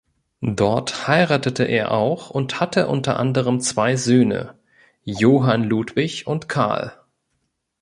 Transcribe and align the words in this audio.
Dort 0.55 1.07
heiratete 1.07 1.63
er 1.63 1.91
auch 1.91 2.31
und 2.31 2.59
hatte 2.59 2.87
unter 2.87 3.19
anderem 3.19 3.59
zwei 3.59 3.95
Söhne; 3.95 4.55
Johann 5.03 5.63
Ludwig 5.63 6.25
und 6.25 6.49
Karl. 6.49 6.91